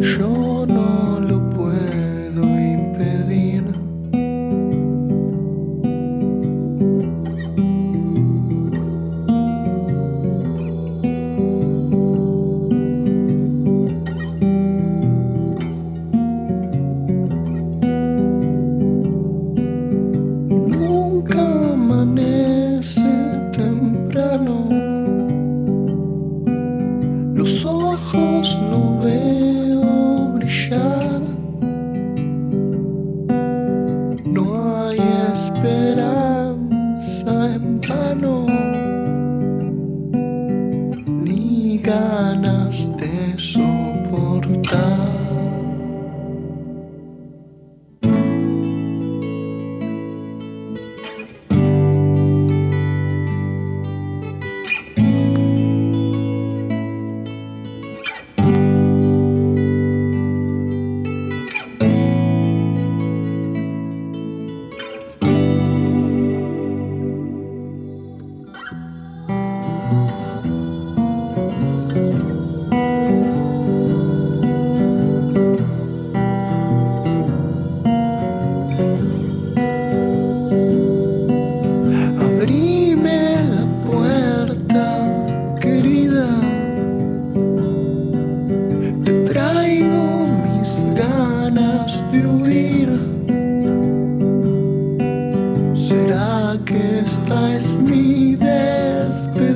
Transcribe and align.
手 0.00 0.45
Shine. 30.48 30.95
que 96.64 97.00
esta 97.00 97.56
es 97.56 97.76
mi 97.76 98.36
despedida. 98.36 99.55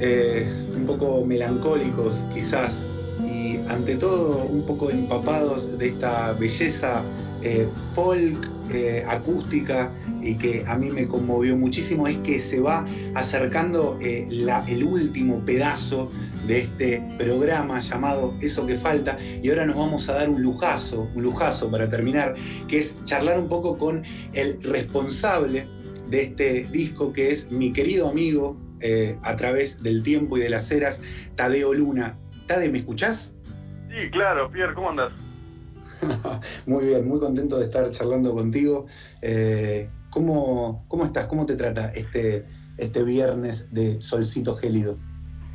eh, 0.00 0.52
un 0.76 0.84
poco 0.86 1.24
melancólicos 1.24 2.24
quizás, 2.32 2.88
y 3.22 3.56
ante 3.68 3.96
todo 3.96 4.44
un 4.44 4.64
poco 4.66 4.90
empapados 4.90 5.78
de 5.78 5.88
esta 5.88 6.32
belleza 6.32 7.04
eh, 7.42 7.68
folk, 7.94 8.50
eh, 8.70 9.04
acústica 9.06 9.92
y 10.22 10.36
que 10.36 10.64
a 10.66 10.78
mí 10.78 10.90
me 10.90 11.06
conmovió 11.06 11.54
muchísimo 11.54 12.08
es 12.08 12.16
que 12.18 12.38
se 12.38 12.60
va 12.60 12.86
acercando 13.14 13.98
eh, 14.00 14.26
el 14.68 14.84
último 14.84 15.44
pedazo 15.44 16.10
de 16.46 16.60
este 16.60 17.06
programa 17.18 17.80
llamado 17.80 18.34
Eso 18.40 18.66
que 18.66 18.76
falta 18.76 19.18
y 19.42 19.50
ahora 19.50 19.66
nos 19.66 19.76
vamos 19.76 20.08
a 20.08 20.14
dar 20.14 20.30
un 20.30 20.40
lujazo, 20.40 21.10
un 21.14 21.22
lujazo 21.22 21.70
para 21.70 21.90
terminar, 21.90 22.34
que 22.66 22.78
es 22.78 23.04
charlar 23.04 23.38
un 23.38 23.48
poco 23.48 23.76
con 23.76 24.02
el 24.32 24.62
responsable 24.62 25.66
de 26.08 26.22
este 26.22 26.66
disco 26.72 27.12
que 27.12 27.30
es 27.30 27.50
mi 27.50 27.74
querido 27.74 28.08
amigo 28.08 28.56
a 29.22 29.36
través 29.36 29.82
del 29.82 30.02
tiempo 30.02 30.36
y 30.36 30.40
de 30.40 30.50
las 30.50 30.70
eras, 30.70 31.00
Tadeo 31.36 31.72
Luna. 31.72 32.18
Tade, 32.46 32.70
¿me 32.70 32.78
escuchás? 32.78 33.36
Sí, 33.88 34.10
claro, 34.10 34.50
Pierre, 34.50 34.74
¿cómo 34.74 34.90
andas? 34.90 35.12
muy 36.66 36.86
bien, 36.86 37.08
muy 37.08 37.18
contento 37.18 37.58
de 37.58 37.64
estar 37.64 37.90
charlando 37.90 38.34
contigo. 38.34 38.86
Eh, 39.22 39.88
¿cómo, 40.10 40.86
estás? 41.04 41.26
¿Cómo 41.26 41.46
te 41.46 41.56
trata 41.56 41.90
este, 41.90 42.46
este 42.76 43.04
viernes 43.04 43.72
de 43.72 44.00
solcito 44.02 44.56
gélido? 44.56 44.98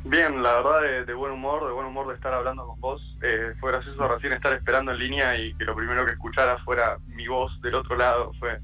Bien, 0.04 0.42
la 0.42 0.54
verdad 0.56 1.06
de, 1.06 1.14
buen 1.14 1.32
humor, 1.32 1.66
de 1.66 1.72
buen 1.72 1.86
humor 1.86 2.08
de 2.08 2.14
estar 2.14 2.32
hablando 2.32 2.66
con 2.66 2.80
vos. 2.80 3.16
Eh, 3.22 3.52
fue 3.60 3.70
gracioso 3.70 4.08
recién 4.08 4.32
estar 4.32 4.52
esperando 4.54 4.92
en 4.92 4.98
línea 4.98 5.38
y 5.38 5.54
que 5.54 5.64
lo 5.64 5.76
primero 5.76 6.06
que 6.06 6.12
escuchara 6.12 6.58
fuera 6.64 6.98
mi 7.06 7.26
voz 7.28 7.60
del 7.60 7.74
otro 7.74 7.96
lado. 7.96 8.32
Fue 8.38 8.60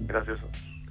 gracioso. 0.00 0.44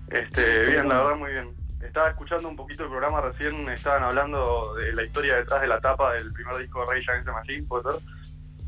Este, 0.10 0.72
bien, 0.72 0.90
la 0.90 1.04
verdad 1.04 1.18
muy 1.18 1.32
bien. 1.32 1.63
Estaba 1.86 2.10
escuchando 2.10 2.48
un 2.48 2.56
poquito 2.56 2.84
el 2.84 2.90
programa 2.90 3.22
recién, 3.22 3.68
estaban 3.70 4.04
hablando 4.04 4.74
de 4.76 4.94
la 4.94 5.04
historia 5.04 5.36
detrás 5.36 5.62
de 5.62 5.68
la 5.68 5.80
tapa 5.80 6.14
del 6.14 6.32
primer 6.32 6.58
disco 6.58 6.80
de 6.82 6.86
Rage 6.86 7.12
Against 7.12 7.26
the 7.26 7.32
Machine, 7.32 7.68
¿puede 7.68 7.84
ser? 7.84 8.02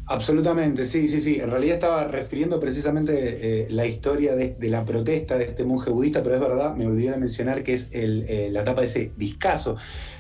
Absolutamente, 0.08 0.86
sí, 0.86 1.08
sí, 1.08 1.20
sí. 1.20 1.40
En 1.40 1.50
realidad 1.50 1.76
estaba 1.76 2.04
refiriendo 2.08 2.60
precisamente 2.60 3.64
eh, 3.64 3.68
la 3.72 3.88
historia 3.88 4.36
de, 4.36 4.56
la 4.70 4.86
protesta 4.86 5.36
de 5.36 5.46
este 5.46 5.64
monje 5.64 5.90
budista, 5.90 6.22
pero 6.22 6.36
es 6.36 6.42
verdad, 6.42 6.76
me 6.76 6.86
olvidé 6.86 7.12
de 7.12 7.18
mencionar 7.18 7.64
que 7.64 7.74
es 7.74 7.90
eh, 7.92 8.50
la 8.52 8.64
tapa 8.64 8.82
de 8.82 8.88
ese 8.88 9.12
discazo. 9.18 9.76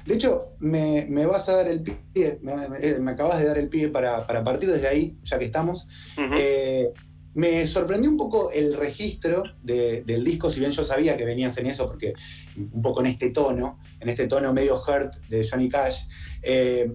De 0.06 0.16
hecho, 0.16 0.54
me, 0.58 1.26
vas 1.28 1.50
a 1.50 1.58
dar 1.58 1.68
el 1.68 1.84
pie, 1.84 2.40
me, 2.42 3.12
acabas 3.12 3.40
de 3.40 3.46
dar 3.46 3.60
el 3.60 3.70
pie 3.70 3.90
para, 3.90 4.26
partir 4.26 4.72
desde 4.72 4.88
ahí, 4.88 5.20
ya 5.22 5.38
que 5.38 5.46
estamos. 5.46 5.88
Eh, 6.18 6.92
me 7.36 7.66
sorprendió 7.68 8.10
un 8.10 8.18
poco 8.18 8.52
el 8.52 8.76
registro 8.76 9.44
del 9.62 10.24
disco, 10.24 10.50
si 10.50 10.60
bien 10.60 10.72
yo 10.72 10.84
sabía 10.84 11.16
que 11.16 11.26
venías 11.26 11.58
en 11.58 11.68
eso, 11.68 11.86
porque 11.86 12.14
un 12.58 12.82
poco 12.82 13.02
en 13.02 13.08
este 13.08 13.30
tono, 13.30 13.80
en 14.00 14.10
este 14.10 14.28
tono 14.28 14.52
medio 14.54 14.76
hurt 14.76 15.16
de 15.30 15.48
Johnny 15.48 15.70
Cash, 15.70 16.06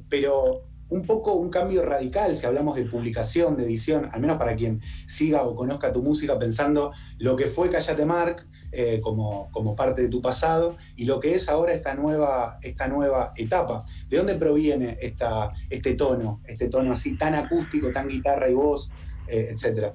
pero 0.09 0.71
un 0.91 1.07
poco 1.07 1.35
un 1.35 1.51
cambio 1.51 1.85
radical 1.85 2.37
si 2.37 2.47
hablamos 2.47 2.77
de 2.77 2.85
publicación, 2.85 3.57
de 3.57 3.65
edición, 3.65 4.09
al 4.13 4.21
menos 4.21 4.37
para 4.37 4.57
quien 4.57 4.81
siga 5.07 5.43
o 5.45 5.55
conozca 5.55 5.93
tu 5.93 6.03
música 6.03 6.39
pensando 6.39 6.93
lo 7.19 7.37
que 7.37 7.47
fue 7.47 7.71
Callate 7.71 8.05
Mark 8.05 8.47
eh, 8.73 9.01
como, 9.03 9.51
como, 9.53 9.75
parte 9.75 10.03
de 10.03 10.09
tu 10.09 10.21
pasado 10.21 10.77
y 10.97 11.05
lo 11.05 11.21
que 11.21 11.35
es 11.35 11.49
ahora 11.49 11.73
esta 11.73 11.95
nueva, 11.95 12.59
esta 12.63 12.89
nueva 12.89 13.33
etapa. 13.37 13.85
¿De 14.09 14.17
dónde 14.17 14.35
proviene 14.35 14.97
esta, 15.01 15.53
este 15.71 15.95
tono, 15.95 16.41
este 16.47 16.69
tono 16.69 16.93
así 16.93 17.17
tan 17.17 17.35
acústico, 17.35 17.93
tan 17.93 18.09
guitarra 18.09 18.49
y 18.49 18.55
voz, 18.55 18.91
eh, 19.29 19.49
etcétera? 19.53 19.95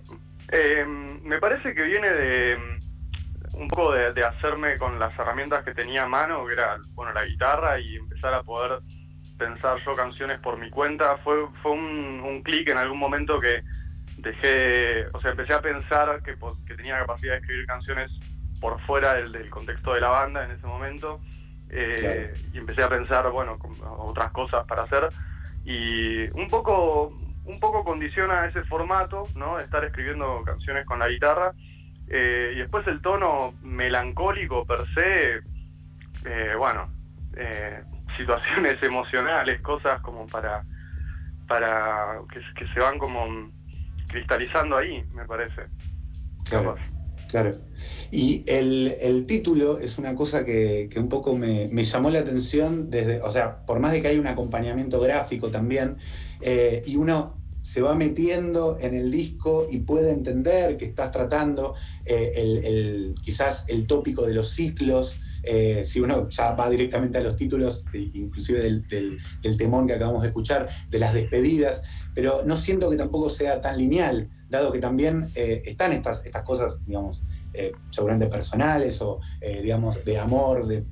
Em, 0.51 1.21
me 1.23 1.39
parece 1.39 1.73
que 1.73 1.83
viene 1.83 2.09
de 2.09 2.57
un 3.53 3.67
poco 3.67 3.93
de, 3.93 4.13
de 4.13 4.23
hacerme 4.23 4.77
con 4.77 4.99
las 4.99 5.17
herramientas 5.17 5.63
que 5.63 5.73
tenía 5.73 6.03
a 6.03 6.07
mano, 6.07 6.45
que 6.45 6.53
era 6.53 6.77
bueno, 6.93 7.13
la 7.13 7.25
guitarra 7.25 7.79
y 7.79 7.95
empezar 7.95 8.33
a 8.33 8.43
poder 8.43 8.79
pensar 9.37 9.77
yo 9.83 9.95
canciones 9.95 10.39
por 10.39 10.57
mi 10.57 10.69
cuenta. 10.69 11.17
Fue, 11.23 11.35
fue 11.61 11.71
un, 11.71 12.21
un 12.23 12.43
clic 12.43 12.69
en 12.69 12.77
algún 12.77 12.99
momento 12.99 13.39
que 13.39 13.63
dejé, 14.17 15.07
o 15.13 15.21
sea, 15.21 15.31
empecé 15.31 15.53
a 15.53 15.61
pensar 15.61 16.21
que, 16.23 16.35
que 16.67 16.75
tenía 16.75 16.99
capacidad 16.99 17.33
de 17.33 17.39
escribir 17.39 17.65
canciones 17.65 18.11
por 18.59 18.79
fuera 18.81 19.15
del, 19.15 19.49
contexto 19.49 19.93
de 19.93 20.01
la 20.01 20.09
banda 20.09 20.45
en 20.45 20.51
ese 20.51 20.65
momento. 20.65 21.21
Eh, 21.69 22.33
y 22.53 22.57
empecé 22.57 22.83
a 22.83 22.89
pensar, 22.89 23.29
bueno, 23.31 23.57
otras 23.97 24.31
cosas 24.31 24.65
para 24.65 24.83
hacer. 24.83 25.09
Y 25.65 26.29
un 26.39 26.47
poco, 26.49 27.17
un 27.45 27.59
poco 27.59 27.83
condiciona 27.83 28.45
ese 28.45 28.63
formato, 28.63 29.27
¿no? 29.35 29.59
Estar 29.59 29.83
escribiendo 29.85 30.43
canciones 30.43 30.85
con 30.85 30.99
la 30.99 31.07
guitarra. 31.07 31.53
Eh, 32.07 32.53
y 32.55 32.59
después 32.59 32.85
el 32.87 33.01
tono 33.01 33.53
melancólico 33.63 34.65
per 34.65 34.85
se, 34.93 35.41
eh, 36.25 36.55
bueno, 36.57 36.89
situaciones 38.17 38.77
emocionales, 38.83 39.61
cosas 39.61 39.99
como 40.01 40.27
para, 40.27 40.63
para 41.47 42.19
que, 42.31 42.67
se 42.67 42.79
van 42.79 42.97
como 42.97 43.51
cristalizando 44.07 44.77
ahí, 44.77 45.03
me 45.13 45.25
parece. 45.25 45.67
Claro. 46.47 46.75
Claro. 47.35 47.53
Y 48.11 48.45
el, 48.47 49.25
título 49.27 49.77
es 49.77 49.97
una 49.97 50.15
cosa 50.15 50.45
que, 50.45 50.89
un 50.95 51.09
poco 51.09 51.35
me, 51.35 51.83
llamó 51.83 52.09
la 52.09 52.19
atención 52.19 52.89
desde, 52.89 53.21
o 53.21 53.29
sea, 53.29 53.65
por 53.65 53.81
más 53.81 53.91
de 53.91 54.01
que 54.01 54.07
hay 54.07 54.17
un 54.17 54.27
acompañamiento 54.27 55.01
gráfico 55.01 55.51
también, 55.51 55.97
eh, 56.39 56.81
y 56.85 56.95
uno 56.95 57.37
se 57.61 57.81
va 57.81 57.93
metiendo 57.93 58.77
en 58.79 58.95
el 58.95 59.11
disco 59.11 59.67
y 59.69 59.79
puede 59.79 60.13
entender 60.13 60.77
que 60.77 60.85
estás 60.85 61.11
tratando 61.11 61.75
eh, 62.05 62.31
el, 62.37 63.15
quizás 63.21 63.65
el 63.67 63.85
tópico 63.85 64.25
de 64.25 64.33
los 64.33 64.51
ciclos, 64.51 65.19
eh, 65.43 65.81
si 65.83 65.99
uno 65.99 66.29
ya 66.29 66.53
va 66.53 66.69
directamente 66.69 67.17
a 67.17 67.21
los 67.21 67.35
títulos, 67.35 67.83
inclusive 67.93 68.61
del, 68.61 69.57
temón 69.57 69.87
que 69.87 69.93
acabamos 69.93 70.21
de 70.21 70.29
escuchar, 70.29 70.69
de 70.89 70.99
las 70.99 71.13
despedidas, 71.13 71.81
pero 72.13 72.45
no 72.45 72.55
siento 72.55 72.89
que 72.89 72.95
tampoco 72.95 73.29
sea 73.29 73.59
tan 73.59 73.77
lineal, 73.77 74.29
dado 74.55 74.71
que 74.71 74.79
también 74.79 75.29
eh, 75.35 75.61
están 75.65 75.93
estas, 75.93 76.25
estas 76.25 76.43
cosas, 76.43 76.77
digamos, 76.85 77.23
eh, 77.53 77.71
seguramente 77.89 78.27
personales 78.27 79.01
o, 79.01 79.19
digamos, 79.41 80.03
de 80.03 80.19
amor, 80.19 80.67
de 80.67 80.83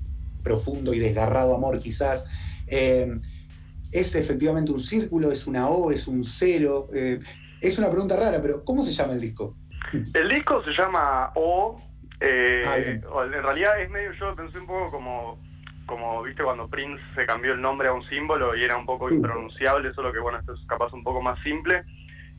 profundo 0.44 0.94
y 0.94 1.00
desgarrado 1.00 1.56
amor 1.56 1.80
quizás. 1.80 2.26
¿Es 2.68 4.16
efectivamente 4.16 4.72
un 4.72 4.80
círculo? 4.80 5.32
¿Es 5.32 5.48
una 5.48 5.68
O? 5.68 5.92
¿Es 5.92 6.08
un 6.08 6.24
cero? 6.24 6.88
es 6.92 7.78
una 7.78 7.90
pregunta 7.90 8.18
rara, 8.18 8.42
pero 8.42 8.64
¿cómo 8.64 8.84
se 8.84 8.92
llama 8.92 9.14
el 9.14 9.22
disco? 9.22 9.56
El 10.14 10.30
disco 10.30 10.64
se 10.64 10.72
llama 10.72 11.32
O, 11.36 11.82
eh, 12.26 12.62
ah, 12.66 12.78
en 12.78 13.44
realidad 13.44 13.82
es 13.82 13.90
medio, 13.90 14.14
yo 14.14 14.34
pensé 14.34 14.58
un 14.58 14.66
poco 14.66 14.92
como, 14.92 15.38
como, 15.86 16.24
viste, 16.24 16.42
cuando 16.42 16.70
Prince 16.70 17.04
se 17.16 17.26
cambió 17.26 17.52
el 17.52 17.62
nombre 17.62 17.90
a 17.90 17.94
un 17.94 18.08
símbolo 18.08 18.56
y 18.56 18.64
era 18.64 18.78
un 18.78 18.86
poco 18.86 19.10
impronunciable, 19.10 19.94
solo 19.94 20.14
que 20.14 20.20
bueno, 20.20 20.40
esto 20.40 20.54
es 20.54 20.62
capaz 20.66 20.94
un 20.94 21.04
poco 21.04 21.22
más 21.22 21.38
simple. 21.44 21.84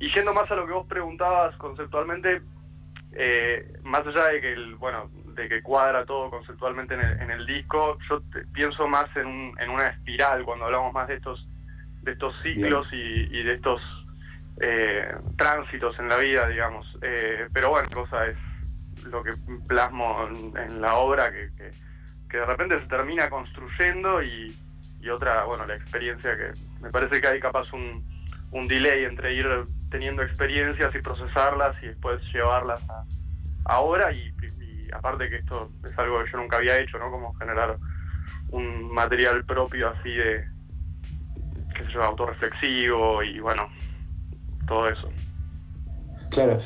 Y 0.04 0.10
yendo 0.10 0.34
más 0.34 0.50
a 0.50 0.56
lo 0.56 0.66
que 0.66 0.74
vos 0.74 0.86
preguntabas 0.86 1.56
conceptualmente, 1.56 2.42
eh, 3.12 3.72
más 3.84 4.06
allá 4.06 4.26
de 4.26 4.40
que 4.42 4.52
el, 4.52 4.74
bueno, 4.74 5.10
de 5.34 5.48
que 5.48 5.62
cuadra 5.62 6.04
todo 6.04 6.28
conceptualmente 6.28 6.92
en 6.92 7.30
el, 7.30 7.46
disco, 7.46 7.96
yo 8.10 8.20
pienso 8.52 8.86
más 8.86 9.06
en, 9.16 9.54
una 9.66 9.86
espiral 9.86 10.44
cuando 10.44 10.66
hablamos 10.66 10.92
más 10.92 11.08
de 11.08 11.14
estos, 11.14 11.48
de 12.02 12.12
estos 12.12 12.34
ciclos 12.42 12.86
y, 12.92 13.42
de 13.44 13.54
estos 13.54 13.80
eh, 14.60 15.10
tránsitos 15.38 15.98
en 15.98 16.10
la 16.10 16.18
vida, 16.18 16.48
digamos. 16.48 16.86
pero 17.54 17.70
bueno, 17.70 17.88
cosa 17.90 18.26
es 18.26 18.36
lo 19.06 19.22
que 19.24 19.32
plasmo 19.67 20.29
en, 20.29 20.82
la 20.82 20.96
obra 20.96 21.32
que, 21.32 21.72
de 22.29 22.44
repente 22.44 22.79
se 22.79 22.88
termina 22.88 23.31
construyendo 23.31 24.22
y, 24.22 24.55
otra, 25.10 25.44
bueno, 25.44 25.64
la 25.64 25.76
experiencia 25.76 26.36
que 26.36 26.52
me 26.82 26.90
parece 26.90 27.22
que 27.22 27.26
hay 27.26 27.40
capaz 27.40 27.72
un, 27.72 28.13
un 28.55 28.69
delay 28.69 29.05
entre 29.05 29.34
ir 29.34 29.46
teniendo 29.91 30.23
experiencias 30.23 30.94
y 30.94 31.01
procesarlas 31.01 31.77
y 31.82 31.89
después 31.89 32.20
llevarlas 32.32 32.81
a 32.89 33.05
ahora 33.65 34.13
y, 34.13 34.32
aparte 34.93 35.29
que 35.29 35.37
esto 35.37 35.70
es 35.84 35.99
algo 35.99 36.23
que 36.23 36.31
yo 36.31 36.39
nunca 36.39 36.58
había 36.58 36.79
hecho, 36.79 36.99
¿no? 36.99 37.11
Como 37.11 37.34
generar 37.34 37.77
un 38.51 38.93
material 38.93 39.44
propio 39.44 39.89
así 39.89 40.15
de, 40.15 40.44
qué 41.77 41.84
sé 41.84 41.93
yo, 41.94 42.03
autorreflexivo 42.05 43.25
y 43.25 43.41
bueno, 43.41 43.69
todo 44.69 44.89
eso. 44.89 45.08
Claro, 46.31 46.58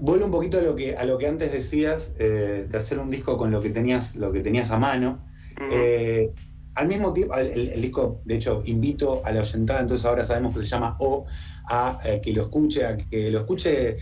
vuelvo 0.00 0.26
un 0.26 0.32
poquito 0.32 0.58
a 0.58 0.62
lo 0.62 0.74
que, 0.74 0.96
a 0.96 1.04
lo 1.04 1.16
que 1.18 1.28
antes 1.28 1.52
decías, 1.52 2.16
eh, 2.18 2.66
de 2.68 2.76
hacer 2.76 2.98
un 2.98 3.10
disco 3.10 3.36
con 3.36 3.52
lo 3.52 3.62
que 3.62 3.70
tenías, 3.70 4.16
lo 4.16 4.32
que 4.32 4.40
tenías 4.40 4.72
a 4.72 4.78
mano. 4.80 5.24
Eh, 5.70 6.32
al 6.76 6.88
mismo 6.88 7.12
tiempo, 7.12 7.34
el, 7.36 7.80
disco, 7.80 8.20
de 8.24 8.36
hecho, 8.36 8.62
invito 8.66 9.22
a 9.24 9.32
la 9.32 9.40
oyentada, 9.40 9.80
entonces 9.80 10.04
ahora 10.04 10.22
sabemos 10.22 10.54
que 10.54 10.60
se 10.60 10.66
llama 10.66 10.94
O, 11.00 11.24
a 11.68 11.98
eh, 12.04 12.20
que 12.22 12.32
lo 12.32 12.42
escuche, 12.42 12.84
a 12.84 12.96
que 12.98 13.30
lo 13.30 13.40
escuche 13.40 13.96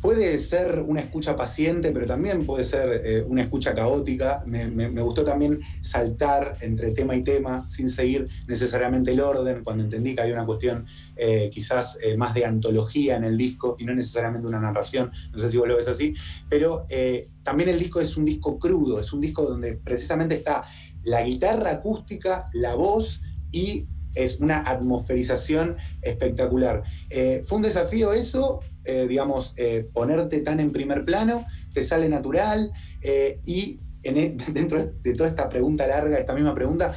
puede 0.00 0.38
ser 0.38 0.78
una 0.86 1.00
escucha 1.00 1.36
paciente, 1.36 1.90
pero 1.90 2.06
también 2.06 2.46
puede 2.46 2.64
ser 2.64 3.02
eh, 3.04 3.24
una 3.26 3.42
escucha 3.42 3.74
caótica. 3.74 4.42
Me, 4.46 4.88
gustó 5.02 5.22
también 5.22 5.60
saltar 5.82 6.56
entre 6.60 6.92
tema 6.92 7.14
y 7.14 7.22
tema 7.22 7.68
sin 7.68 7.90
seguir 7.90 8.26
necesariamente 8.46 9.12
el 9.12 9.20
orden, 9.20 9.62
cuando 9.62 9.84
entendí 9.84 10.14
que 10.14 10.22
había 10.22 10.34
una 10.34 10.46
cuestión 10.46 10.86
eh, 11.16 11.50
quizás 11.52 11.98
más 12.16 12.34
de 12.34 12.44
antología 12.46 13.16
en 13.16 13.24
el 13.24 13.36
disco 13.36 13.76
y 13.78 13.84
no 13.84 13.94
necesariamente 13.94 14.46
una 14.48 14.60
narración. 14.60 15.10
No 15.32 15.38
sé 15.38 15.48
si 15.48 15.58
vos 15.58 15.68
lo 15.68 15.76
ves 15.76 15.88
así, 15.88 16.14
pero 16.48 16.86
también 17.42 17.68
el 17.68 17.78
disco 17.78 18.00
es 18.00 18.16
un 18.16 18.24
disco 18.24 18.58
crudo, 18.58 19.00
es 19.00 19.12
un 19.12 19.20
disco 19.20 19.42
donde 19.42 19.76
precisamente 19.76 20.36
está 20.36 20.62
la 21.06 21.22
guitarra 21.22 21.70
acústica, 21.70 22.46
la 22.52 22.74
voz 22.74 23.22
y 23.52 23.88
es 24.14 24.40
una 24.40 24.60
atmosferización 24.60 25.76
espectacular. 26.02 26.82
Eh, 27.10 27.42
¿Fue 27.46 27.56
un 27.56 27.62
desafío 27.62 28.12
eso, 28.12 28.60
eh, 28.84 29.06
digamos, 29.08 29.54
eh, 29.56 29.86
ponerte 29.92 30.40
tan 30.40 30.58
en 30.58 30.72
primer 30.72 31.04
plano? 31.04 31.46
¿Te 31.72 31.82
sale 31.82 32.08
natural? 32.08 32.72
y 33.44 33.78
e, 34.02 34.36
dentro 34.52 34.84
de 34.84 35.14
toda 35.14 35.28
esta 35.28 35.48
pregunta 35.48 35.86
larga, 35.86 36.18
esta 36.18 36.34
misma 36.34 36.54
pregunta, 36.54 36.92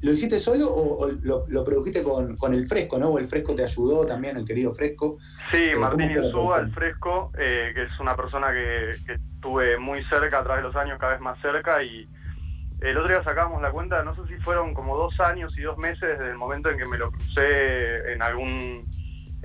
¿lo 0.00 0.12
hiciste 0.12 0.38
solo 0.38 0.72
o, 0.72 1.10
lo, 1.22 1.64
produjiste 1.64 2.02
con, 2.02 2.54
el 2.54 2.66
fresco, 2.66 2.98
¿no? 2.98 3.10
¿O 3.10 3.18
el 3.18 3.26
fresco 3.26 3.54
te 3.54 3.64
ayudó 3.64 4.06
también, 4.06 4.38
el 4.38 4.46
querido 4.46 4.72
fresco? 4.72 5.18
Sí, 5.52 5.76
Martín 5.78 6.10
Insúa, 6.12 6.60
el 6.60 6.72
fresco, 6.72 7.30
que 7.34 7.82
es 7.82 8.00
una 8.00 8.16
persona 8.16 8.52
que, 8.52 8.94
que 9.06 9.18
tuve 9.42 9.76
muy 9.76 10.02
cerca 10.04 10.38
a 10.38 10.44
través 10.44 10.62
de 10.62 10.68
los 10.68 10.76
años, 10.76 10.98
cada 10.98 11.12
vez 11.12 11.20
más 11.20 11.38
cerca 11.42 11.82
y 11.82 12.08
el 12.80 12.96
otro 12.96 13.08
día 13.08 13.22
sacábamos 13.22 13.62
la 13.62 13.70
cuenta, 13.70 14.02
no 14.02 14.14
sé 14.14 14.22
si 14.26 14.40
fueron 14.42 14.74
como 14.74 14.96
dos 14.96 15.18
años 15.20 15.56
y 15.56 15.62
dos 15.62 15.78
meses 15.78 16.18
desde 16.18 16.30
el 16.30 16.36
momento 16.36 16.70
en 16.70 16.78
que 16.78 16.86
me 16.86 16.98
lo 16.98 17.10
crucé 17.10 18.12
en 18.12 18.22
algún 18.22 18.84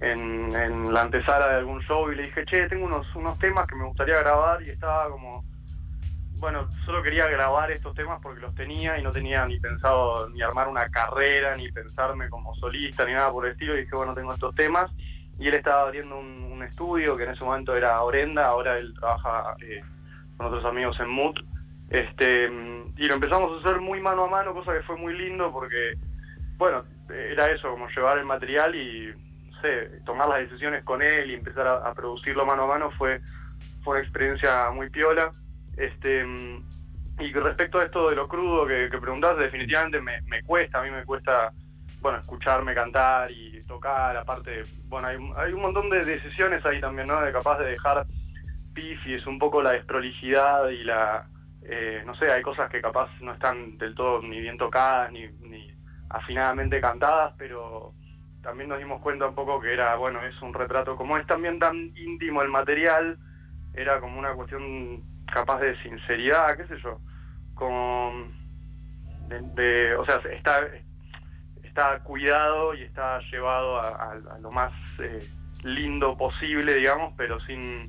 en, 0.02 0.94
la 0.94 1.02
antesala 1.02 1.48
de 1.48 1.56
algún 1.56 1.82
show 1.82 2.12
y 2.12 2.16
le 2.16 2.24
dije, 2.24 2.46
che, 2.46 2.68
tengo 2.68 2.86
unos, 2.86 3.14
unos 3.16 3.38
temas 3.40 3.68
que 3.68 3.76
me 3.76 3.86
gustaría 3.86 4.20
grabar 4.20 4.62
y 4.62 4.70
estaba 4.70 5.10
como, 5.10 5.44
bueno, 6.38 6.68
solo 6.86 7.04
quería 7.04 7.28
grabar 7.28 7.72
estos 7.72 7.94
temas 7.96 8.20
porque 8.22 8.42
los 8.42 8.56
tenía 8.56 8.98
y 8.98 9.04
no 9.04 9.12
tenía 9.12 9.46
ni 9.46 9.60
pensado 9.60 10.30
ni 10.30 10.42
armar 10.42 10.68
una 10.68 10.90
carrera, 10.90 11.56
ni 11.56 11.72
pensarme 11.72 12.30
como 12.30 12.56
solista, 12.56 13.06
ni 13.06 13.14
nada 13.14 13.32
por 13.32 13.46
el 13.46 13.54
estilo. 13.54 13.76
Y 13.76 13.82
dije, 13.82 13.96
bueno, 13.96 14.14
tengo 14.14 14.34
estos 14.34 14.56
temas. 14.56 14.90
Y 15.38 15.48
él 15.48 15.54
estaba 15.54 15.84
abriendo 15.84 16.18
un, 16.18 16.50
estudio 16.64 17.16
que 17.16 17.24
en 17.24 17.32
ese 17.32 17.44
momento 17.44 17.76
era 17.76 18.02
Orenda, 18.02 18.46
ahora 18.48 18.78
él 18.78 18.94
trabaja 18.94 19.56
eh, 19.62 19.82
con 20.36 20.48
otros 20.48 20.66
amigos 20.66 21.00
en 21.00 21.10
Mood 21.10 21.38
este, 21.90 22.46
y 22.98 23.08
lo 23.08 23.16
empezamos 23.16 23.52
a 23.52 23.68
hacer 23.68 23.82
muy 23.82 24.00
mano 24.00 24.26
a 24.26 24.30
mano, 24.30 24.54
cosa 24.54 24.74
que 24.74 24.84
fue 24.84 24.96
muy 24.98 25.18
lindo 25.18 25.52
porque, 25.52 25.94
bueno, 26.58 26.86
era 27.10 27.50
eso, 27.50 27.72
como 27.72 27.88
llevar 27.90 28.20
el 28.20 28.26
material 28.26 28.76
y, 28.76 29.14
no 29.50 29.62
sé, 29.62 30.02
tomar 30.06 30.30
las 30.30 30.40
decisiones 30.40 30.84
con 30.84 31.02
él 31.02 31.32
y 31.32 31.34
empezar 31.34 31.68
a, 31.68 31.94
producirlo 31.94 32.46
mano 32.46 32.64
a 32.64 32.68
mano 32.68 32.92
fue, 32.92 33.22
fue 33.84 33.96
una 33.96 34.04
experiencia 34.04 34.70
muy 34.72 34.90
piola. 34.90 35.32
Este, 35.78 36.26
y 37.20 37.34
respecto 37.34 37.80
a 37.80 37.86
esto 37.86 38.10
de 38.10 38.16
lo 38.16 38.28
crudo 38.28 38.68
que, 38.68 38.90
que 38.90 39.42
definitivamente 39.42 40.00
me, 40.02 40.44
cuesta, 40.44 40.80
a 40.80 40.84
mí 40.84 40.92
me 40.92 41.04
cuesta, 41.06 41.52
bueno, 42.02 42.20
escucharme 42.20 42.76
cantar 42.76 43.32
y 43.32 43.64
tocar, 43.64 44.16
aparte, 44.16 44.64
bueno, 44.86 45.08
hay, 45.08 45.18
hay 45.38 45.54
un 45.54 45.62
montón 45.62 45.90
de 45.90 46.06
decisiones 46.06 46.64
ahí 46.66 46.80
también, 46.80 47.08
¿no? 47.08 47.20
De 47.22 47.32
capaz 47.32 47.58
de 47.60 47.72
dejar 47.72 48.06
pif 48.74 49.00
y 49.08 49.16
es 49.16 49.26
un 49.26 49.40
poco 49.40 49.62
la 49.62 49.72
desprolijidad 49.72 50.70
y 50.70 50.84
la 50.84 51.28
eh, 51.72 52.02
no 52.04 52.16
sé, 52.16 52.32
hay 52.32 52.42
cosas 52.42 52.68
que 52.70 52.82
capaz 52.82 53.10
no 53.22 53.32
están 53.32 53.78
del 53.78 53.94
todo 53.94 54.24
ni 54.24 54.42
bien 54.42 54.58
tocadas, 54.58 55.12
ni, 55.12 55.30
afinadamente 56.10 56.82
cantadas, 56.82 57.36
pero 57.38 57.94
también 58.42 58.70
nos 58.70 58.80
dimos 58.80 59.00
cuenta 59.02 59.28
un 59.28 59.36
poco 59.36 59.62
que 59.62 59.72
era, 59.72 59.96
bueno, 59.96 60.24
es 60.26 60.42
un 60.42 60.52
retrato, 60.52 60.96
como 60.96 61.16
es 61.18 61.28
también 61.28 61.60
tan 61.60 61.76
íntimo 61.96 62.42
el 62.42 62.50
material, 62.50 63.20
era 63.76 64.00
como 64.00 64.18
una 64.18 64.34
cuestión 64.34 65.04
capaz 65.32 65.60
de 65.60 65.80
sinceridad, 65.84 66.58
qué 66.58 66.66
sé 66.66 66.82
yo, 66.82 67.00
como 67.54 68.14
de, 69.28 69.96
o 69.96 70.06
sea, 70.06 70.16
está, 70.32 70.68
está 71.62 72.00
cuidado 72.00 72.74
y 72.74 72.82
está 72.82 73.20
llevado 73.32 73.80
a, 73.80 74.16
lo 74.42 74.50
más 74.50 74.74
eh, 75.00 75.24
lindo 75.64 76.18
posible, 76.18 76.74
digamos, 76.74 77.14
pero 77.16 77.40
sin 77.42 77.84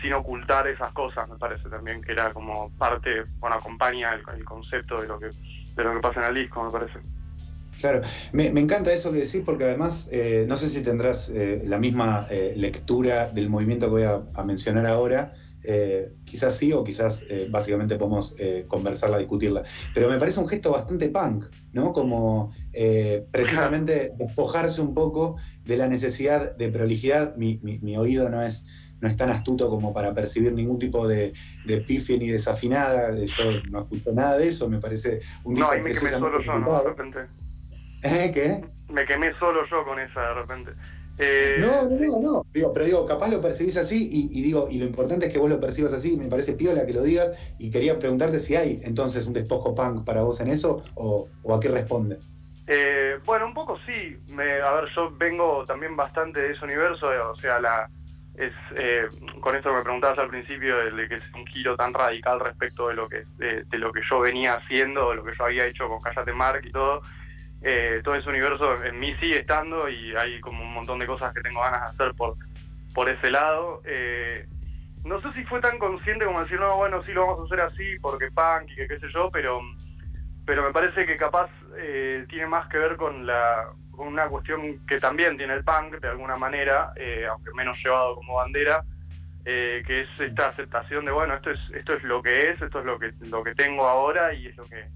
sin 0.00 0.12
ocultar 0.12 0.66
esas 0.68 0.92
cosas, 0.92 1.28
me 1.28 1.36
parece 1.36 1.68
también 1.68 2.02
que 2.02 2.12
era 2.12 2.32
como 2.32 2.70
parte, 2.78 3.24
bueno, 3.38 3.56
acompaña 3.56 4.14
el, 4.14 4.44
concepto 4.44 5.00
de 5.00 5.08
lo 5.08 5.18
que 5.18 5.30
de 5.78 5.84
lo 5.84 5.94
que 5.94 6.00
pasa 6.00 6.20
en 6.20 6.26
el 6.26 6.34
disco, 6.34 6.64
me 6.64 6.72
parece. 6.72 6.98
Claro, 7.80 8.00
me, 8.32 8.48
encanta 8.48 8.92
eso 8.92 9.12
que 9.12 9.18
decís 9.18 9.42
porque 9.44 9.64
además 9.64 10.08
eh, 10.10 10.46
no 10.48 10.56
sé 10.56 10.68
si 10.68 10.82
tendrás 10.82 11.28
eh, 11.28 11.62
la 11.66 11.78
misma 11.78 12.26
eh, 12.28 12.54
lectura 12.56 13.28
del 13.30 13.48
movimiento 13.48 13.86
que 13.86 13.92
voy 13.92 14.02
a, 14.02 14.44
mencionar 14.44 14.86
ahora, 14.86 15.34
quizás 16.24 16.56
sí 16.56 16.72
o 16.72 16.82
quizás 16.82 17.26
básicamente 17.50 17.96
podemos 17.96 18.34
conversarla, 18.68 19.18
discutirla, 19.18 19.64
pero 19.92 20.08
me 20.08 20.16
parece 20.16 20.40
un 20.40 20.48
gesto 20.48 20.70
bastante 20.70 21.10
punk, 21.10 21.44
¿no? 21.72 21.92
Como 21.92 22.54
precisamente 23.30 24.14
despojarse 24.16 24.80
un 24.80 24.94
poco 24.94 25.36
de 25.64 25.76
la 25.76 25.86
necesidad 25.86 26.56
de 26.56 26.70
prolijidad, 26.70 27.36
mi, 27.36 27.60
mi 27.62 27.98
oído 27.98 28.30
no 28.30 28.40
es 28.40 28.64
no 29.00 29.08
es 29.08 29.16
tan 29.16 29.30
astuto 29.30 29.68
como 29.68 29.92
para 29.92 30.14
percibir 30.14 30.52
ningún 30.52 30.78
tipo 30.78 31.06
de, 31.06 31.32
de 31.64 31.80
pifia 31.80 32.16
ni 32.16 32.28
desafinada. 32.28 33.14
Yo 33.16 33.44
no 33.70 33.82
escucho 33.82 34.12
nada 34.12 34.38
de 34.38 34.46
eso, 34.46 34.68
me 34.68 34.78
parece 34.78 35.20
un 35.44 35.54
No, 35.54 35.70
ahí 35.70 35.80
me 35.80 35.92
quemé 35.92 36.10
solo 36.10 36.42
yo, 36.42 36.58
¿no? 36.58 36.78
De 36.78 36.88
repente. 36.88 37.18
¿Eh? 38.02 38.30
¿Qué? 38.32 38.64
Me 38.92 39.04
quemé 39.04 39.32
solo 39.38 39.66
yo 39.70 39.84
con 39.84 39.98
esa 39.98 40.20
de 40.20 40.34
repente. 40.34 40.72
Eh, 41.20 41.56
no, 41.58 41.88
no, 41.88 42.20
no, 42.20 42.46
Digo, 42.52 42.72
pero 42.72 42.86
digo, 42.86 43.06
capaz 43.06 43.28
lo 43.28 43.40
percibís 43.40 43.76
así 43.76 44.08
y, 44.32 44.40
digo, 44.40 44.68
y 44.70 44.78
lo 44.78 44.86
importante 44.86 45.26
es 45.26 45.32
que 45.32 45.40
vos 45.40 45.50
lo 45.50 45.58
percibas 45.58 45.92
así, 45.92 46.16
me 46.16 46.26
parece 46.26 46.52
piola 46.52 46.86
que 46.86 46.92
lo 46.92 47.02
digas 47.02 47.32
y 47.58 47.70
quería 47.70 47.98
preguntarte 47.98 48.38
si 48.38 48.54
hay 48.54 48.80
entonces 48.84 49.26
un 49.26 49.32
despojo 49.32 49.74
punk 49.74 50.04
para 50.04 50.22
vos 50.22 50.40
en 50.40 50.46
eso 50.46 50.84
o, 50.94 51.28
a 51.52 51.58
qué 51.58 51.68
responde. 51.68 52.18
Eh, 52.68 53.18
bueno, 53.24 53.46
un 53.46 53.54
poco 53.54 53.78
sí. 53.84 54.16
Me, 54.28 54.60
a 54.60 54.72
ver, 54.74 54.84
yo 54.94 55.10
vengo 55.16 55.64
también 55.66 55.96
bastante 55.96 56.40
de 56.40 56.52
ese 56.52 56.64
universo, 56.64 57.08
o 57.32 57.36
sea, 57.40 57.58
la, 57.58 57.90
es 58.38 58.52
eh, 58.76 59.08
con 59.40 59.56
esto 59.56 59.70
que 59.70 59.78
me 59.78 59.82
preguntabas 59.82 60.18
al 60.18 60.28
principio 60.28 60.76
de, 60.78 61.08
que 61.08 61.16
es 61.16 61.22
un 61.34 61.44
giro 61.46 61.76
tan 61.76 61.92
radical 61.92 62.38
respecto 62.38 62.88
de 62.88 62.94
lo 62.94 63.08
que 63.08 63.24
de, 63.36 63.66
lo 63.78 63.92
que 63.92 64.00
yo 64.08 64.20
venía 64.20 64.54
haciendo, 64.54 65.10
de 65.10 65.16
lo 65.16 65.24
que 65.24 65.34
yo 65.36 65.44
había 65.44 65.66
hecho 65.66 65.88
con 65.88 66.00
Cállate 66.00 66.32
Mark 66.32 66.62
y 66.64 66.70
todo. 66.70 67.02
Eh, 67.60 68.00
todo 68.04 68.14
ese 68.14 68.28
universo 68.28 68.84
en 68.84 69.00
mí 69.00 69.16
sigue 69.16 69.40
estando 69.40 69.88
y 69.88 70.14
hay 70.14 70.40
como 70.40 70.62
un 70.62 70.72
montón 70.72 71.00
de 71.00 71.06
cosas 71.06 71.34
que 71.34 71.40
tengo 71.40 71.60
ganas 71.60 71.80
de 71.80 71.86
hacer 71.86 72.14
por, 72.14 72.36
por 72.94 73.08
ese 73.10 73.30
lado. 73.32 73.82
Eh, 73.84 74.46
no 75.04 75.20
sé 75.20 75.32
si 75.32 75.42
fue 75.44 75.60
tan 75.60 75.78
consciente 75.78 76.24
como 76.24 76.40
decir, 76.40 76.60
no, 76.60 76.76
bueno, 76.76 77.02
sí 77.02 77.12
lo 77.12 77.26
vamos 77.26 77.40
a 77.40 77.44
hacer 77.46 77.60
así 77.60 77.98
porque 78.00 78.30
punk 78.30 78.70
y 78.70 78.76
que 78.76 78.86
qué 78.86 79.00
sé 79.00 79.08
yo, 79.12 79.30
pero, 79.32 79.60
pero 80.46 80.62
me 80.62 80.72
parece 80.72 81.04
que 81.06 81.16
capaz 81.16 81.50
tiene 82.28 82.46
más 82.46 82.68
que 82.68 82.78
ver 82.78 82.96
con 82.96 83.26
la 83.26 83.68
una 84.06 84.28
cuestión 84.28 84.84
que 84.86 85.00
también 85.00 85.36
tiene 85.36 85.54
el 85.54 85.64
punk 85.64 86.00
de 86.00 86.08
alguna 86.08 86.36
manera, 86.36 86.92
eh, 86.96 87.26
aunque 87.28 87.52
menos 87.52 87.82
llevado 87.82 88.16
como 88.16 88.36
bandera, 88.36 88.84
eh, 89.44 89.82
que 89.86 90.02
es 90.02 90.20
esta 90.20 90.48
aceptación 90.48 91.04
de 91.04 91.12
bueno, 91.12 91.34
esto 91.34 91.50
es, 91.50 91.60
esto 91.74 91.94
es 91.94 92.02
lo 92.04 92.22
que 92.22 92.50
es, 92.50 92.60
esto 92.60 92.80
es 92.80 92.84
lo 92.84 92.98
que, 92.98 93.12
lo 93.28 93.42
que 93.42 93.54
tengo 93.54 93.86
ahora 93.86 94.32
y 94.32 94.46
es 94.46 94.56
lo 94.56 94.64
que 94.64 94.88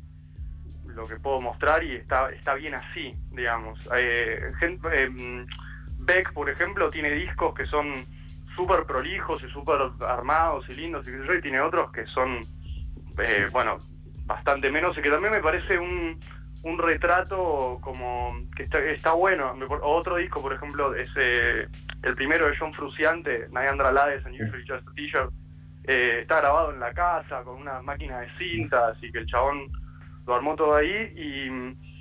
lo 0.87 1.07
que 1.07 1.17
puedo 1.17 1.41
mostrar 1.41 1.83
y 1.83 1.95
está, 1.95 2.31
está 2.33 2.53
bien 2.53 2.75
así, 2.75 3.15
digamos. 3.31 3.89
Eh, 3.97 4.53
Beck, 6.01 6.35
por 6.35 6.51
ejemplo, 6.51 6.91
tiene 6.91 7.11
discos 7.13 7.55
que 7.55 7.65
son 7.65 8.05
súper 8.55 8.85
prolijos 8.85 9.43
y 9.43 9.49
súper 9.49 9.79
armados 10.07 10.69
y 10.69 10.75
lindos 10.75 11.09
y 11.09 11.13
yo, 11.13 11.35
y 11.35 11.41
tiene 11.41 11.61
otros 11.63 11.91
que 11.93 12.07
son, 12.07 12.45
bueno, 13.53 13.79
bastante 14.27 14.71
menos 14.71 14.99
y 14.99 15.01
que 15.01 15.09
también 15.09 15.33
me 15.33 15.41
parece 15.41 15.79
un, 15.79 16.21
un 16.63 16.79
retrato 16.79 17.79
como 17.81 18.35
que 18.57 18.69
está, 18.93 19.13
bueno. 19.13 19.55
Otro 19.83 20.17
disco, 20.17 20.41
por 20.41 20.53
ejemplo, 20.53 20.95
es 20.95 21.11
eh, 21.17 21.67
el 22.03 22.15
primero 22.15 22.49
de 22.49 22.57
John 22.57 22.73
Fruciante, 22.73 23.49
Nayandra 23.51 23.91
Lades 23.91 24.25
en 24.27 24.35
Usually 24.35 24.65
Just 24.67 24.87
a 25.17 25.29
eh, 25.85 26.21
está 26.21 26.41
grabado 26.41 26.73
en 26.73 26.79
la 26.79 26.93
casa 26.93 27.43
con 27.43 27.61
una 27.61 27.83
máquina 27.83 28.21
de 28.21 28.29
cintas 28.39 28.97
y 29.03 29.11
que 29.11 29.19
el 29.19 29.27
chabón 29.27 29.69
lo 30.27 30.35
armó 30.35 30.55
todo 30.55 30.77
ahí 30.77 31.13
y, 31.17 31.93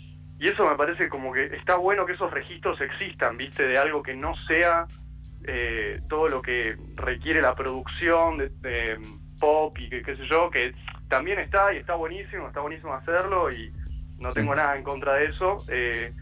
eso 0.47 0.67
me 0.67 0.75
parece 0.75 1.07
como 1.07 1.31
que 1.31 1.45
está 1.45 1.75
bueno 1.75 2.05
que 2.05 2.13
esos 2.13 2.31
registros 2.31 2.81
existan, 2.81 3.37
viste, 3.37 3.67
de 3.67 3.77
algo 3.77 4.01
que 4.01 4.15
no 4.15 4.33
sea 4.47 4.87
eh, 5.45 6.01
todo 6.09 6.29
lo 6.29 6.41
que 6.41 6.75
requiere 6.95 7.41
la 7.41 7.53
producción 7.53 8.37
de, 8.39 8.99
pop 9.39 9.77
y 9.77 9.89
qué 9.89 10.15
sé 10.15 10.27
yo, 10.29 10.49
que 10.49 10.73
también 11.07 11.39
está 11.39 11.71
y 11.73 11.77
está 11.77 11.93
buenísimo, 11.93 12.47
está 12.47 12.59
buenísimo 12.59 12.93
hacerlo 12.93 13.51
y 13.51 13.71
no 14.21 14.31
tengo 14.31 14.55
nada 14.55 14.77
en 14.77 14.83
contra 14.83 15.15
de 15.15 15.25
eso. 15.25 15.63
Eh, 15.67 16.13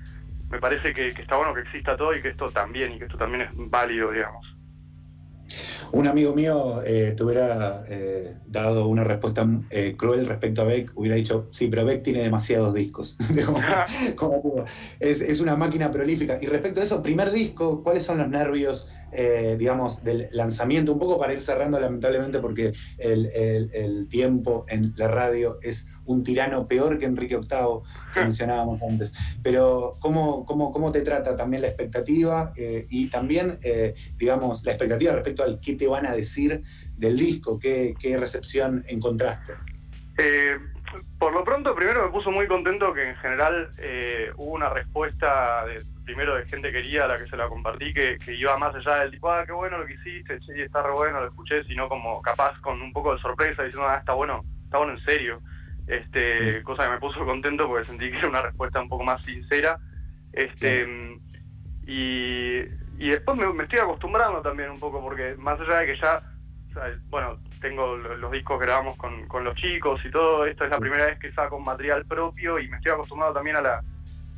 me 0.50 0.60
parece 0.60 0.94
que, 0.94 1.10
está 1.10 1.36
bueno 1.36 1.54
que 1.54 1.62
exista 1.62 1.96
todo 1.96 2.16
y 2.16 2.22
que 2.22 2.30
esto 2.30 2.50
también, 2.50 2.94
y 2.94 2.98
que 2.98 3.06
esto 3.06 3.18
también 3.18 3.42
es 3.42 3.50
válido, 3.54 4.12
digamos. 4.12 4.56
Un 5.92 6.08
amigo 6.08 6.36
mío 6.36 6.84
eh, 6.86 7.14
te 7.18 7.24
hubiera 7.24 7.82
eh, 7.90 8.36
dado 8.46 8.88
una 8.88 9.04
respuesta 9.04 9.48
cruel 9.98 10.28
respecto 10.28 10.62
a 10.62 10.66
Beck, 10.66 10.92
hubiera 10.96 11.16
dicho, 11.16 11.48
sí, 11.52 11.68
pero 11.68 11.84
Beck 11.84 12.04
tiene 12.04 12.22
demasiados 12.22 12.74
discos. 12.74 13.18
es, 15.00 15.22
es, 15.22 15.40
una 15.42 15.56
máquina 15.56 15.92
prolífica. 15.92 16.38
Y 16.42 16.46
respecto 16.46 16.80
a 16.80 16.84
eso, 16.84 17.04
primer 17.04 17.32
disco, 17.32 17.84
¿cuáles 17.84 18.04
son 18.04 18.20
los 18.20 18.30
nervios, 18.30 18.88
digamos, 19.12 20.04
del 20.04 20.28
lanzamiento? 20.32 20.94
Un 20.94 21.00
poco 21.00 21.20
para 21.20 21.34
ir 21.34 21.42
cerrando, 21.42 21.80
lamentablemente, 21.80 22.40
porque 22.40 22.74
el 22.98 24.08
tiempo 24.10 24.66
en 24.70 24.94
la 24.98 25.08
radio 25.08 25.58
es 25.62 25.88
un 26.10 26.24
tirano 26.24 26.68
peor 26.68 27.00
que 27.00 27.06
Enrique 27.06 27.38
VIII, 27.38 27.82
que 28.14 28.22
mencionábamos 28.22 28.82
antes. 28.82 29.14
Pero 29.44 29.98
¿cómo, 30.00 30.44
cómo, 30.46 30.72
cómo 30.72 30.92
te 30.92 31.02
trata 31.02 31.36
también 31.36 31.62
la 31.62 31.68
expectativa 31.68 32.52
eh, 32.58 32.86
y 32.90 33.10
también, 33.10 33.60
eh, 33.64 33.94
digamos, 34.18 34.64
la 34.64 34.72
expectativa 34.72 35.14
respecto 35.14 35.44
al 35.44 35.60
qué 35.60 35.76
te 35.76 35.88
van 35.88 36.08
a 36.08 36.14
decir 36.14 36.64
del 36.98 37.18
disco? 37.18 37.60
¿Qué, 37.60 37.96
recepción 38.20 38.84
encontraste? 38.88 39.54
Eh, 40.18 40.58
por 41.20 41.32
lo 41.34 41.44
pronto, 41.44 41.76
primero 41.76 42.04
me 42.06 42.12
puso 42.12 42.32
muy 42.32 42.48
contento 42.48 42.92
que 42.94 43.10
en 43.10 43.16
general 43.18 43.70
eh, 43.78 44.32
hubo 44.36 44.54
una 44.54 44.70
respuesta 44.70 45.66
de, 45.66 45.84
primero 46.10 46.36
de 46.36 46.48
gente 46.48 46.72
querida 46.72 47.06
a 47.06 47.08
la 47.08 47.20
que 47.20 47.30
se 47.30 47.38
la 47.38 47.48
compartí, 47.48 47.94
que, 47.94 48.18
iba 48.30 48.58
más 48.58 48.74
allá 48.74 49.02
del 49.02 49.12
tipo, 49.12 49.32
ah, 49.32 49.46
qué 49.46 49.52
bueno 49.52 49.78
lo 49.78 49.86
que 49.86 49.94
hiciste, 49.94 50.40
sí, 50.40 50.54
está 50.56 50.82
re 50.82 50.92
bueno, 50.92 51.20
lo 51.20 51.28
escuché, 51.28 51.64
sino 51.66 51.88
como 51.88 52.20
capaz 52.24 52.60
con 52.62 52.82
un 52.82 52.92
poco 52.92 53.14
de 53.14 53.22
sorpresa, 53.22 53.62
diciendo, 53.62 53.88
ah, 53.88 53.98
está 53.98 54.14
bueno, 54.14 54.44
está 54.64 54.80
bueno 54.80 54.94
en 54.94 55.06
serio. 55.06 55.40
Este, 55.86 56.64
cosa 56.64 56.86
que 56.86 56.90
me 56.90 57.00
puso 57.00 57.24
contento 57.26 57.68
porque 57.68 57.86
sentí 57.86 58.10
que 58.10 58.18
era 58.18 58.28
una 58.28 58.42
respuesta 58.42 58.82
un 58.82 58.90
poco 58.90 59.04
más 59.04 59.24
sincera. 59.24 59.80
Este, 60.34 61.20
y, 61.86 62.64
después 62.98 63.38
me, 63.38 63.64
estoy 63.64 63.80
acostumbrando 63.80 64.42
también 64.42 64.72
un 64.72 64.80
poco, 64.80 65.02
porque 65.02 65.36
más 65.38 65.60
allá 65.60 65.80
de 65.82 65.86
que 65.86 66.02
ya, 66.02 66.24
bueno, 67.10 67.40
tengo 67.62 67.98
los 67.98 68.32
discos 68.32 68.60
que 68.60 68.66
grabamos 68.66 68.98
con, 68.98 69.44
los 69.44 69.56
chicos 69.56 70.04
y 70.04 70.10
todo, 70.10 70.48
esto 70.48 70.64
es 70.64 70.72
la 70.72 70.80
primera 70.80 71.06
vez 71.06 71.20
que 71.20 71.32
saco 71.34 71.58
un 71.58 71.66
material 71.66 72.04
propio 72.06 72.58
y 72.58 72.68
me 72.68 72.78
estoy 72.78 72.94
acostumbrado 72.94 73.34
también 73.34 73.58
a 73.58 73.62
la 73.62 73.84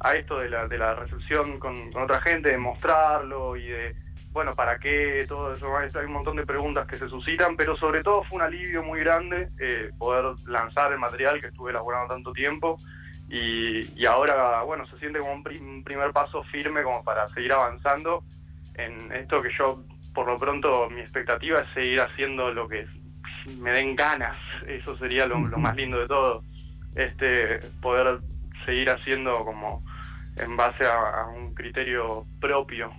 a 0.03 0.15
esto 0.15 0.39
de 0.39 0.49
la, 0.49 0.67
de 0.67 0.77
la 0.77 0.95
recepción 0.95 1.59
con, 1.59 1.95
otra 1.95 2.21
gente, 2.21 2.49
de 2.49 2.57
mostrarlo 2.57 3.55
y 3.55 3.67
de, 3.67 3.95
bueno, 4.31 4.55
¿para 4.55 4.79
qué? 4.79 5.25
Todo 5.27 5.53
eso, 5.53 5.77
hay 5.77 6.05
un 6.05 6.13
montón 6.13 6.37
de 6.37 6.45
preguntas 6.45 6.87
que 6.87 6.97
se 6.97 7.07
suscitan, 7.07 7.55
pero 7.55 7.77
sobre 7.77 8.03
todo 8.03 8.23
fue 8.23 8.37
un 8.37 8.43
alivio 8.43 8.83
muy 8.83 8.99
grande 9.01 9.49
eh, 9.59 9.91
poder 9.97 10.35
lanzar 10.47 10.91
el 10.91 10.99
material 10.99 11.39
que 11.39 11.47
estuve 11.47 11.71
elaborando 11.71 12.13
tanto 12.13 12.31
tiempo 12.31 12.77
y, 13.29 14.05
ahora, 14.05 14.61
bueno, 14.63 14.85
se 14.87 14.97
siente 14.97 15.19
como 15.19 15.31
un, 15.31 15.83
primer 15.83 16.11
paso 16.11 16.43
firme 16.43 16.83
como 16.83 17.01
para 17.03 17.27
seguir 17.29 17.53
avanzando 17.53 18.23
en 18.75 19.11
esto 19.13 19.41
que 19.41 19.51
yo, 19.57 19.83
por 20.13 20.27
lo 20.27 20.37
pronto, 20.37 20.89
mi 20.89 20.99
expectativa 20.99 21.61
es 21.61 21.73
seguir 21.73 22.01
haciendo 22.01 22.51
lo 22.51 22.67
que 22.67 22.87
me 23.59 23.71
den 23.71 23.95
ganas, 23.95 24.37
eso 24.67 24.97
sería 24.97 25.27
lo, 25.27 25.39
lo 25.39 25.57
más 25.57 25.75
lindo 25.75 25.97
de 25.97 26.07
todo, 26.07 26.43
este 26.95 27.59
poder 27.81 28.19
seguir 28.65 28.89
haciendo 28.89 29.45
como 29.45 29.81
en 30.41 30.57
base 30.57 30.83
a, 30.85 31.27
un 31.27 31.53
criterio 31.53 32.25
propio. 32.39 32.91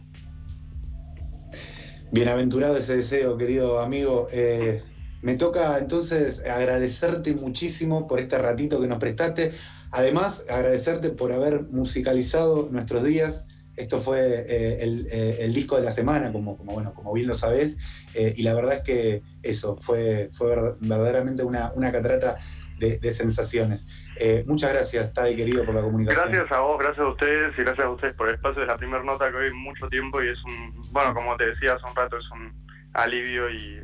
Bienaventurado 2.13 2.77
ese 2.77 2.97
deseo, 2.97 3.37
querido 3.37 3.81
amigo. 3.81 4.29
Eh, 4.33 4.83
me 5.23 5.37
toca 5.37 5.79
entonces 5.79 6.45
agradecerte 6.47 7.35
muchísimo 7.35 8.07
por 8.07 8.21
este 8.21 8.39
ratito 8.39 8.81
que 8.81 8.87
nos 8.87 8.99
prestaste. 8.99 9.53
Además, 9.91 10.47
agradecerte 10.49 11.11
por 11.11 11.33
haber 11.33 11.65
musicalizado 11.71 12.69
nuestros 12.71 13.05
días. 13.05 13.47
Esto 13.77 13.99
fue 14.01 14.21
eh, 14.21 14.85
eh, 14.85 15.37
el, 15.41 15.55
disco 15.55 15.77
de 15.77 15.83
la 15.83 15.91
semana, 15.91 16.31
como, 16.33 16.57
bueno, 16.57 16.93
como 16.93 17.13
bien 17.15 17.27
lo 17.27 17.35
sabés. 17.35 17.79
y 18.15 18.43
la 18.43 18.55
verdad 18.55 18.75
es 18.75 18.83
que 18.83 19.23
eso 19.43 19.79
fue, 19.81 20.29
verdaderamente 20.81 21.43
una, 21.43 21.73
una 21.75 21.91
catarata 21.91 22.37
de, 22.83 23.11
sensaciones. 23.11 23.87
Eh, 24.17 24.45
muchas 24.47 24.73
gracias, 24.73 25.13
Tade 25.13 25.37
querido, 25.37 25.65
por 25.65 25.75
la 25.75 25.83
comunicación. 25.83 26.33
Gracias 26.33 26.53
a 26.53 26.61
vos, 26.61 26.79
gracias 26.79 27.07
a 27.07 27.09
ustedes 27.09 27.59
y 27.59 27.63
gracias 27.63 27.87
a 27.87 27.91
ustedes 27.91 28.15
por 28.15 28.29
el 28.29 28.35
espacio. 28.35 28.61
de 28.61 28.67
la 28.67 28.77
primera 28.77 29.03
nota 29.03 29.31
que 29.31 29.37
hoy 29.37 29.53
mucho 29.53 29.89
tiempo 29.89 30.23
y 30.23 30.29
es 30.29 30.43
un, 30.45 30.83
bueno, 30.91 31.15
como 31.15 31.37
te 31.37 31.47
decía 31.47 31.75
hace 31.75 31.87
un 31.87 31.97
rato, 31.97 32.19
es 32.19 32.31
un 32.31 32.53
alivio 32.93 33.49
y 33.51 33.81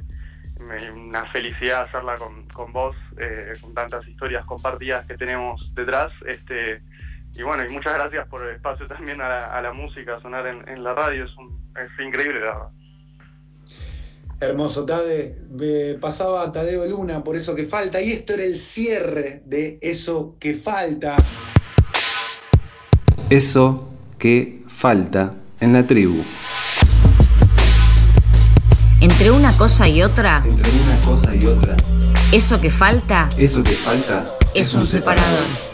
una 0.94 1.24
felicidad 1.26 1.82
hacerla 1.82 2.16
con, 2.16 2.48
con 2.48 2.72
vos, 2.72 2.96
eh, 3.16 3.52
con 3.60 3.74
tantas 3.74 4.06
historias 4.08 4.44
compartidas 4.44 5.06
que 5.06 5.16
tenemos 5.16 5.72
detrás. 5.74 6.12
Este, 6.26 6.82
y 7.34 7.42
bueno, 7.42 7.64
y 7.64 7.68
muchas 7.68 7.94
gracias 7.94 8.26
por 8.26 8.44
el 8.44 8.56
espacio 8.56 8.86
también 8.86 9.20
a 9.20 9.60
la, 9.60 9.72
música, 9.72 10.20
sonar 10.20 10.46
en, 10.46 10.82
la 10.82 10.94
radio, 10.94 11.24
es, 11.24 11.36
un, 11.36 11.72
es 11.76 12.04
increíble 12.04 12.40
la 12.40 12.46
verdad. 12.46 12.70
Hermoso, 14.40 14.84
Tade. 14.84 15.34
pasaba 16.00 16.52
Tadeo 16.52 16.86
Luna 16.86 17.24
por 17.24 17.34
eso 17.34 17.56
que 17.56 17.64
falta. 17.64 18.00
Y 18.00 18.12
esto 18.12 18.34
era 18.34 18.44
el 18.44 18.58
cierre 18.58 19.42
de 19.44 19.78
eso 19.82 20.36
que 20.38 20.54
falta. 20.54 21.16
Eso 23.30 23.88
que 24.16 24.62
falta 24.68 25.34
en 25.60 25.72
la 25.72 25.86
tribu. 25.86 26.22
Entre 29.00 29.30
una 29.32 29.56
cosa 29.56 29.88
y 29.88 30.02
otra. 30.02 30.44
Entre 30.48 30.70
una 30.70 31.00
cosa 31.04 31.34
y 31.34 31.44
otra. 31.46 31.76
Eso 32.30 32.60
que 32.60 32.70
falta. 32.70 33.30
Eso 33.36 33.64
que 33.64 33.72
falta. 33.72 34.24
Es, 34.54 34.72
un 34.74 34.86
separador. 34.86 35.67